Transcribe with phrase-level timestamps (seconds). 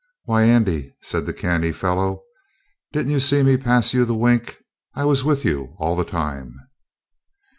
[0.23, 2.23] "Why, Andy," said the canny fellow,
[2.91, 4.57] "didn't you see me pass you the wink?
[4.95, 6.55] I was with you all the time!"